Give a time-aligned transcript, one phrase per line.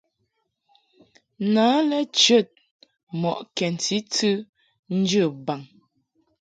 [1.53, 2.47] Na lɛ chəd
[3.21, 4.29] mɔʼ kɛnti tɨ
[4.99, 5.61] njə baŋ.